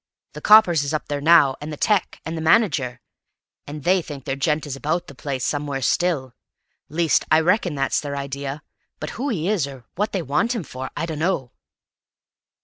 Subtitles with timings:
[0.33, 3.01] The coppers is up there now, and the tec, and the manager,
[3.67, 6.33] and they think their gent is about the place somewhere still.
[6.89, 8.63] Least, I reckon that's their idea;
[8.99, 11.51] but who he is, or what they want him for, I dunno."